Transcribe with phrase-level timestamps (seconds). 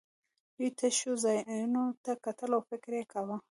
[0.55, 3.37] دوی تشو ځایونو ته کتل او فکر یې کاوه